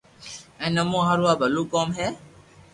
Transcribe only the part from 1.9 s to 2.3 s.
ھي